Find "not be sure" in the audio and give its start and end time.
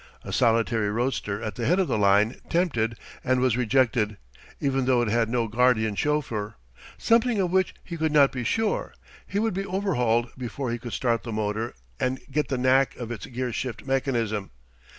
8.11-8.95